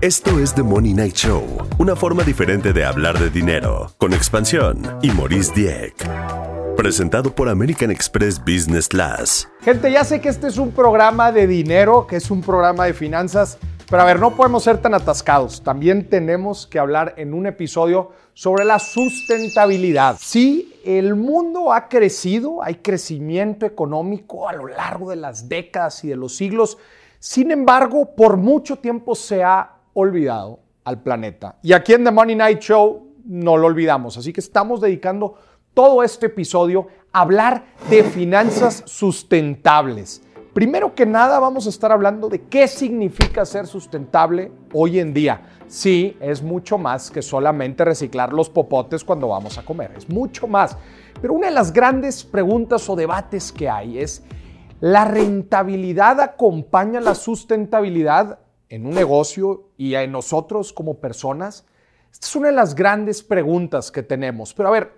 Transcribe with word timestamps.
Esto 0.00 0.38
es 0.38 0.54
The 0.54 0.62
Money 0.62 0.94
Night 0.94 1.14
Show, 1.16 1.44
una 1.78 1.96
forma 1.96 2.22
diferente 2.22 2.72
de 2.72 2.84
hablar 2.84 3.18
de 3.18 3.30
dinero, 3.30 3.92
con 3.98 4.12
expansión 4.12 4.80
y 5.02 5.10
Maurice 5.10 5.52
Dieck. 5.54 5.94
Presentado 6.76 7.34
por 7.34 7.48
American 7.48 7.90
Express 7.90 8.38
Business 8.38 8.86
Class. 8.86 9.48
Gente, 9.62 9.90
ya 9.90 10.04
sé 10.04 10.20
que 10.20 10.28
este 10.28 10.46
es 10.46 10.58
un 10.58 10.70
programa 10.70 11.32
de 11.32 11.48
dinero, 11.48 12.06
que 12.06 12.16
es 12.16 12.30
un 12.30 12.42
programa 12.42 12.84
de 12.84 12.94
finanzas, 12.94 13.58
pero 13.90 14.02
a 14.02 14.06
ver, 14.06 14.20
no 14.20 14.36
podemos 14.36 14.64
ser 14.64 14.78
tan 14.78 14.92
atascados. 14.92 15.62
También 15.62 16.10
tenemos 16.10 16.66
que 16.66 16.78
hablar 16.78 17.14
en 17.16 17.32
un 17.32 17.46
episodio 17.46 18.10
sobre 18.34 18.66
la 18.66 18.78
sustentabilidad. 18.78 20.16
Sí, 20.20 20.78
el 20.84 21.14
mundo 21.14 21.72
ha 21.72 21.88
crecido, 21.88 22.62
hay 22.62 22.76
crecimiento 22.76 23.64
económico 23.64 24.46
a 24.46 24.52
lo 24.52 24.68
largo 24.68 25.08
de 25.08 25.16
las 25.16 25.48
décadas 25.48 26.04
y 26.04 26.08
de 26.08 26.16
los 26.16 26.36
siglos. 26.36 26.76
Sin 27.18 27.50
embargo, 27.50 28.14
por 28.14 28.36
mucho 28.36 28.76
tiempo 28.76 29.14
se 29.14 29.42
ha 29.42 29.76
olvidado 29.94 30.60
al 30.84 31.02
planeta. 31.02 31.56
Y 31.62 31.72
aquí 31.72 31.94
en 31.94 32.04
The 32.04 32.10
Money 32.10 32.36
Night 32.36 32.60
Show 32.60 33.14
no 33.24 33.56
lo 33.56 33.68
olvidamos. 33.68 34.18
Así 34.18 34.34
que 34.34 34.40
estamos 34.40 34.82
dedicando 34.82 35.36
todo 35.72 36.02
este 36.02 36.26
episodio 36.26 36.88
a 37.10 37.22
hablar 37.22 37.64
de 37.88 38.04
finanzas 38.04 38.82
sustentables. 38.84 40.22
Primero 40.58 40.92
que 40.92 41.06
nada 41.06 41.38
vamos 41.38 41.66
a 41.66 41.68
estar 41.68 41.92
hablando 41.92 42.28
de 42.28 42.42
qué 42.42 42.66
significa 42.66 43.46
ser 43.46 43.68
sustentable 43.68 44.50
hoy 44.72 44.98
en 44.98 45.14
día. 45.14 45.40
Sí, 45.68 46.16
es 46.18 46.42
mucho 46.42 46.78
más 46.78 47.12
que 47.12 47.22
solamente 47.22 47.84
reciclar 47.84 48.32
los 48.32 48.50
popotes 48.50 49.04
cuando 49.04 49.28
vamos 49.28 49.56
a 49.56 49.64
comer, 49.64 49.92
es 49.96 50.08
mucho 50.08 50.48
más. 50.48 50.76
Pero 51.22 51.34
una 51.34 51.46
de 51.46 51.52
las 51.52 51.72
grandes 51.72 52.24
preguntas 52.24 52.90
o 52.90 52.96
debates 52.96 53.52
que 53.52 53.68
hay 53.68 54.00
es, 54.00 54.24
¿la 54.80 55.04
rentabilidad 55.04 56.20
acompaña 56.20 57.00
la 57.00 57.14
sustentabilidad 57.14 58.40
en 58.68 58.84
un 58.84 58.94
negocio 58.94 59.68
y 59.76 59.94
en 59.94 60.10
nosotros 60.10 60.72
como 60.72 60.94
personas? 60.94 61.66
Esta 62.10 62.26
es 62.26 62.34
una 62.34 62.48
de 62.48 62.54
las 62.54 62.74
grandes 62.74 63.22
preguntas 63.22 63.92
que 63.92 64.02
tenemos. 64.02 64.54
Pero 64.54 64.70
a 64.70 64.72
ver, 64.72 64.92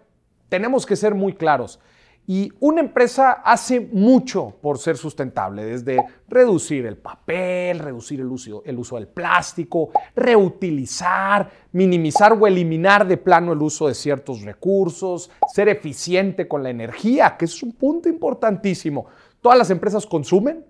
tenemos 0.49 0.87
que 0.87 0.97
ser 0.97 1.15
muy 1.15 1.34
claros. 1.34 1.81
Y 2.27 2.53
una 2.61 2.81
empresa 2.81 3.33
hace 3.33 3.81
mucho 3.81 4.55
por 4.63 4.79
ser 4.79 4.97
sustentable, 4.97 5.65
desde 5.65 6.01
reducir 6.29 6.87
el 6.87 6.97
papel, 6.97 7.81
reducir 7.81 8.21
el 8.21 8.29
uso, 8.29 8.62
el 8.65 8.79
uso, 8.79 8.97
del 8.97 9.09
plástico, 9.09 9.91
reutilizar, 10.15 11.51
minimizar 11.73 12.33
o 12.35 12.47
eliminar 12.47 13.07
de 13.07 13.17
plano 13.17 13.53
el 13.53 13.61
uso 13.61 13.89
de 13.89 13.95
ciertos 13.95 14.43
recursos, 14.43 15.31
ser 15.53 15.69
eficiente 15.69 16.47
con 16.47 16.62
la 16.62 16.71
energía, 16.71 17.37
que 17.37 17.47
es 17.47 17.62
un 17.65 17.73
punto 17.73 18.09
importantísimo. 18.09 19.07
Todas 19.41 19.59
las 19.59 19.71
empresas 19.71 20.07
consumen, 20.07 20.65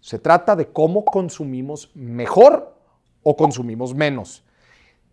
se 0.00 0.18
trata 0.18 0.54
de 0.54 0.68
cómo 0.68 1.04
consumimos 1.04 1.90
mejor 1.94 2.76
o 3.22 3.36
consumimos 3.36 3.94
menos. 3.94 4.44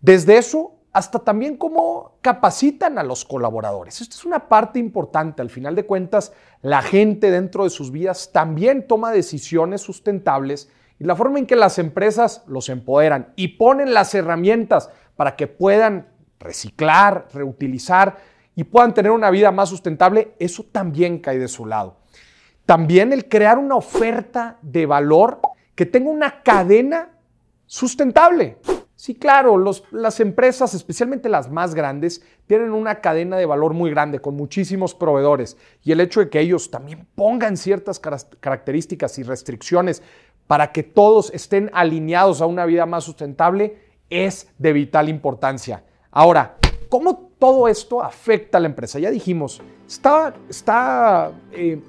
Desde 0.01 0.37
eso 0.37 0.80
hasta 0.93 1.19
también 1.19 1.55
cómo 1.55 2.17
capacitan 2.21 2.97
a 2.97 3.03
los 3.03 3.23
colaboradores. 3.23 4.01
Esto 4.01 4.15
es 4.15 4.25
una 4.25 4.49
parte 4.49 4.79
importante. 4.79 5.41
Al 5.41 5.49
final 5.49 5.75
de 5.75 5.85
cuentas, 5.85 6.33
la 6.61 6.81
gente 6.81 7.31
dentro 7.31 7.63
de 7.63 7.69
sus 7.69 7.91
vidas 7.91 8.31
también 8.33 8.87
toma 8.87 9.11
decisiones 9.11 9.81
sustentables 9.81 10.69
y 10.99 11.05
la 11.05 11.15
forma 11.15 11.39
en 11.39 11.45
que 11.45 11.55
las 11.55 11.79
empresas 11.79 12.43
los 12.47 12.69
empoderan 12.69 13.33
y 13.35 13.49
ponen 13.49 13.93
las 13.93 14.13
herramientas 14.13 14.89
para 15.15 15.35
que 15.35 15.47
puedan 15.47 16.07
reciclar, 16.39 17.27
reutilizar 17.33 18.17
y 18.55 18.65
puedan 18.65 18.93
tener 18.93 19.11
una 19.11 19.31
vida 19.31 19.51
más 19.51 19.69
sustentable, 19.69 20.33
eso 20.39 20.65
también 20.71 21.19
cae 21.19 21.39
de 21.39 21.47
su 21.47 21.65
lado. 21.65 21.97
También 22.65 23.13
el 23.13 23.29
crear 23.29 23.57
una 23.57 23.75
oferta 23.75 24.57
de 24.61 24.85
valor 24.85 25.39
que 25.73 25.85
tenga 25.85 26.09
una 26.09 26.43
cadena 26.43 27.09
sustentable. 27.65 28.57
Sí, 29.01 29.15
claro, 29.15 29.57
las 29.89 30.19
empresas, 30.19 30.75
especialmente 30.75 31.27
las 31.27 31.49
más 31.49 31.73
grandes, 31.73 32.21
tienen 32.45 32.71
una 32.71 33.01
cadena 33.01 33.35
de 33.35 33.47
valor 33.47 33.73
muy 33.73 33.89
grande 33.89 34.19
con 34.19 34.35
muchísimos 34.35 34.93
proveedores 34.93 35.57
y 35.83 35.91
el 35.91 36.01
hecho 36.01 36.19
de 36.19 36.29
que 36.29 36.39
ellos 36.39 36.69
también 36.69 37.07
pongan 37.15 37.57
ciertas 37.57 37.99
características 37.99 39.17
y 39.17 39.23
restricciones 39.23 40.03
para 40.45 40.71
que 40.71 40.83
todos 40.83 41.31
estén 41.33 41.71
alineados 41.73 42.41
a 42.41 42.45
una 42.45 42.67
vida 42.67 42.85
más 42.85 43.03
sustentable 43.03 43.75
es 44.11 44.49
de 44.59 44.71
vital 44.71 45.09
importancia. 45.09 45.83
Ahora, 46.11 46.57
¿cómo 46.87 47.31
todo 47.39 47.67
esto 47.67 48.03
afecta 48.03 48.59
a 48.59 48.61
la 48.61 48.67
empresa? 48.67 48.99
Ya 48.99 49.09
dijimos, 49.09 49.63
está, 49.87 51.31
eh, 51.53 51.81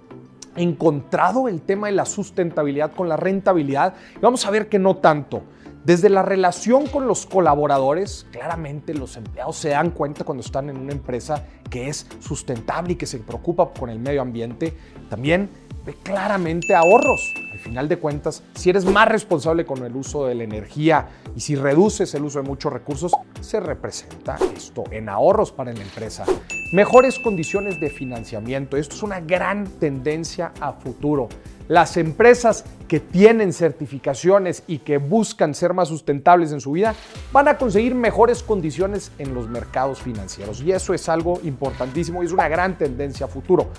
encontrado 0.57 1.47
el 1.47 1.61
tema 1.61 1.89
de 1.89 1.93
la 1.93 2.07
sustentabilidad 2.07 2.95
con 2.95 3.11
la 3.11 3.19
rentabilidad 3.19 3.93
vamos 4.23 4.47
a 4.47 4.51
ver 4.51 4.71
que 4.71 4.79
no 4.79 4.97
tanto. 4.97 5.43
Desde 5.85 6.09
la 6.09 6.23
relación 6.23 6.87
con 6.87 7.09
los 7.09 7.27
colaboradores, 7.27 8.25
claramente 8.31 8.95
los 8.95 9.17
empleados 9.17 9.57
se 9.57 9.71
dan 9.71 9.91
cuenta 9.91 10.23
cuando 10.23 10.45
están 10.45 10.71
en 10.71 10.77
una 10.77 10.93
empresa 10.93 11.45
que 11.69 11.89
es 11.89 12.07
sustentable 12.21 12.93
y 12.93 12.97
que 12.97 13.07
se 13.07 13.19
preocupa 13.19 13.73
con 13.77 13.91
el 13.91 13.99
medio 13.99 14.23
ambiente. 14.23 14.75
También 15.11 15.51
ve 15.85 15.97
claramente 16.01 16.77
ahorros. 16.77 17.35
Al 17.51 17.59
final 17.59 17.89
de 17.89 17.99
cuentas, 17.99 18.45
si 18.55 18.71
eres 18.71 18.85
más 18.85 19.09
responsable 19.09 19.67
con 19.67 19.85
el 19.85 19.97
uso 19.97 20.25
de 20.25 20.37
la 20.37 20.45
energía 20.45 21.09
y 21.35 21.41
si 21.41 21.57
reduces 21.57 22.15
el 22.15 22.23
uso 22.23 22.41
de 22.41 22.49
muchos 22.49 22.73
recursos, 22.73 23.13
se 23.41 23.59
representa 23.59 24.37
esto 24.57 24.85
en 24.93 25.09
ahorros 25.09 25.51
para 25.51 25.73
la 25.73 25.83
empresa. 25.83 26.25
Mejores 26.73 27.19
condiciones 27.19 27.81
de 27.81 27.91
financiamiento. 27.91 28.77
Esto 28.77 28.95
es 28.95 29.03
una 29.03 29.19
gran 29.19 29.67
tendencia 29.67 30.53
a 30.61 30.75
futuro. 30.75 31.29
Las 31.73 31.97
empresas 31.97 32.67
que 32.87 33.01
tienen 33.01 33.55
certificaciones 33.55 34.63
y 34.67 34.81
que 34.81 34.99
buscan 34.99 35.55
ser 35.55 35.73
más 35.73 35.89
sustentables 35.89 36.53
en 36.53 36.61
su 36.61 36.73
vida 36.73 36.95
van 37.33 37.49
a 37.49 37.57
conseguir 37.57 37.95
mejores 37.95 38.43
condiciones 38.43 39.11
en 39.17 39.33
los 39.33 39.49
mercados 39.49 40.03
financieros. 40.03 40.61
Y 40.61 40.71
eso 40.71 40.93
es 40.93 41.09
algo 41.09 41.41
importantísimo 41.45 42.23
y 42.23 42.27
es 42.27 42.33
una 42.33 42.47
gran 42.47 42.77
tendencia 42.77 43.25
a 43.25 43.29
futuro. 43.31 43.71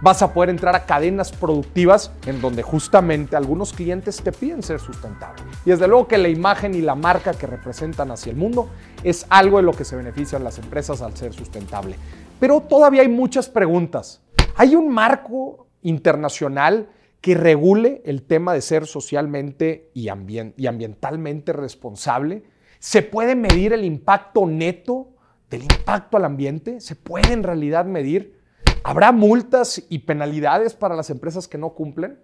Vas 0.00 0.22
a 0.22 0.32
poder 0.32 0.50
entrar 0.50 0.76
a 0.76 0.86
cadenas 0.86 1.32
productivas 1.32 2.12
en 2.24 2.40
donde 2.40 2.62
justamente 2.62 3.34
algunos 3.34 3.72
clientes 3.72 4.22
te 4.22 4.30
piden 4.30 4.62
ser 4.62 4.78
sustentable. 4.78 5.42
Y 5.64 5.70
desde 5.70 5.88
luego 5.88 6.06
que 6.06 6.18
la 6.18 6.28
imagen 6.28 6.72
y 6.76 6.82
la 6.82 6.94
marca 6.94 7.34
que 7.34 7.48
representan 7.48 8.12
hacia 8.12 8.30
el 8.30 8.36
mundo 8.36 8.68
es 9.02 9.26
algo 9.28 9.56
de 9.56 9.64
lo 9.64 9.72
que 9.72 9.84
se 9.84 9.96
benefician 9.96 10.44
las 10.44 10.58
empresas 10.58 11.02
al 11.02 11.16
ser 11.16 11.32
sustentable. 11.32 11.96
Pero 12.38 12.60
todavía 12.60 13.02
hay 13.02 13.08
muchas 13.08 13.48
preguntas. 13.48 14.22
¿Hay 14.54 14.76
un 14.76 14.88
marco 14.88 15.66
internacional 15.82 16.86
que 17.20 17.34
regule 17.34 18.02
el 18.04 18.22
tema 18.22 18.54
de 18.54 18.60
ser 18.60 18.86
socialmente 18.86 19.90
y, 19.94 20.08
ambientalmente 20.08 21.52
responsable? 21.52 22.42
¿Se 22.78 23.02
puede 23.02 23.34
medir 23.34 23.72
el 23.72 23.84
impacto 23.84 24.46
neto 24.46 25.08
del 25.50 25.62
impacto 25.62 26.16
al 26.16 26.24
ambiente? 26.24 26.80
¿Se 26.80 26.96
puede 26.96 27.32
en 27.32 27.42
realidad 27.42 27.84
medir? 27.84 28.38
¿Habrá 28.82 29.12
multas 29.12 29.82
y 29.88 29.98
penalidades 29.98 30.74
para 30.74 30.96
las 30.96 31.10
empresas 31.10 31.46
que 31.46 31.58
no 31.58 31.70
cumplen? 31.70 32.18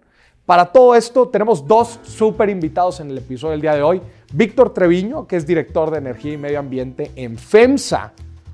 Para 0.47 0.71
todo 0.71 0.95
esto 0.95 1.27
tenemos 1.27 1.67
dos 1.67 1.99
súper 2.03 2.49
invitados 2.49 2.99
en 2.99 3.11
el 3.11 3.17
episodio 3.17 3.51
del 3.51 3.61
día 3.61 3.75
de 3.75 3.83
hoy. 3.83 4.01
Víctor 4.33 4.73
Treviño, 4.73 5.27
que 5.27 5.35
es 5.35 5.45
director 5.45 5.91
de 5.91 5.97
Energía 5.97 6.33
y 6.33 6.37
Medio 6.37 6.59
Ambiente 6.59 7.11
en 7.15 7.37
FEMSA, 7.37 8.13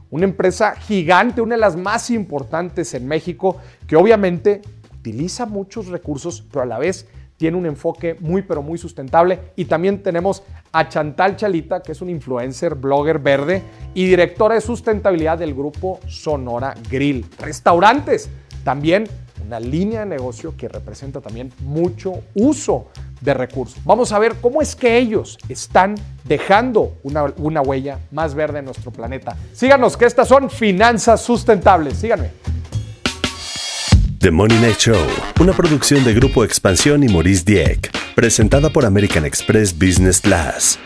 una 0.09 0.25
empresa 0.25 0.75
gigante, 0.75 1.39
una 1.41 1.55
de 1.55 1.61
las 1.61 1.75
más 1.75 2.09
importantes 2.09 2.93
en 2.95 3.07
México, 3.07 3.57
que 3.87 3.95
obviamente 3.95 4.61
utiliza 5.03 5.45
muchos 5.45 5.87
recursos, 5.87 6.41
pero 6.49 6.63
a 6.63 6.65
la 6.65 6.79
vez 6.79 7.05
tiene 7.35 7.57
un 7.57 7.65
enfoque 7.65 8.15
muy, 8.21 8.41
pero 8.41 8.61
muy 8.61 8.77
sustentable. 8.77 9.37
Y 9.57 9.65
también 9.65 10.01
tenemos 10.01 10.43
a 10.71 10.87
Chantal 10.87 11.35
Chalita, 11.35 11.81
que 11.81 11.91
es 11.91 12.01
un 12.01 12.09
influencer, 12.09 12.75
blogger 12.75 13.19
verde 13.19 13.63
y 13.93 14.05
directora 14.05 14.55
de 14.55 14.61
sustentabilidad 14.61 15.37
del 15.37 15.53
grupo 15.53 15.99
Sonora 16.07 16.73
Grill. 16.89 17.25
Restaurantes, 17.37 18.29
también 18.63 19.09
una 19.45 19.59
línea 19.59 20.01
de 20.01 20.05
negocio 20.05 20.55
que 20.55 20.69
representa 20.69 21.19
también 21.19 21.51
mucho 21.59 22.13
uso 22.33 22.87
de 23.19 23.33
recursos. 23.33 23.83
Vamos 23.83 24.13
a 24.13 24.19
ver 24.19 24.35
cómo 24.39 24.61
es 24.61 24.73
que 24.73 24.97
ellos 24.97 25.37
están 25.49 25.95
dejando 26.23 26.93
una, 27.03 27.25
una 27.37 27.61
huella 27.61 27.99
más 28.11 28.35
verde 28.35 28.59
en 28.59 28.65
nuestro 28.65 28.91
planeta. 28.91 29.35
Síganos, 29.51 29.97
que 29.97 30.05
estas 30.05 30.29
son 30.29 30.49
finanzas 30.49 31.19
sustentables. 31.19 31.97
Síganme. 31.97 32.52
The 34.23 34.31
Money 34.31 34.57
Night 34.59 34.77
Show, 34.77 35.05
una 35.41 35.51
producción 35.51 36.05
de 36.05 36.13
Grupo 36.13 36.45
Expansión 36.45 37.03
y 37.03 37.09
Maurice 37.09 37.43
Dieck, 37.43 37.91
presentada 38.15 38.69
por 38.69 38.85
American 38.85 39.25
Express 39.25 39.77
Business 39.77 40.21
Class. 40.21 40.79